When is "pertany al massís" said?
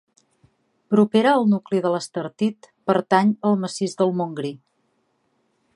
2.91-3.97